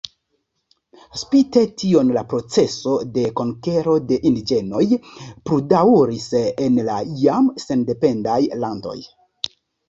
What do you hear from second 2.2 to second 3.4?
proceso de